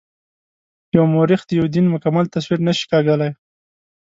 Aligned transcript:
یو 0.95 1.05
مورخ 1.13 1.41
د 1.45 1.49
یوه 1.59 1.67
دین 1.75 1.85
مکمل 1.93 2.25
تصویر 2.35 2.59
نه 2.67 2.73
شي 2.77 2.85
کاږلای. 2.91 3.31